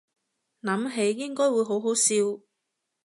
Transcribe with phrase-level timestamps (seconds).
[0.63, 2.15] 諗起應該會好好笑